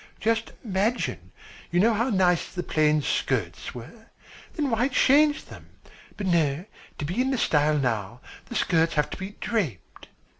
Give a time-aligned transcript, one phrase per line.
[0.19, 1.31] Just imagine,
[1.69, 4.07] you know how nice the plain skirts were.
[4.55, 5.67] Then why change them?
[6.17, 6.65] But no,
[6.97, 10.07] to be in style now, the skirts have to be draped.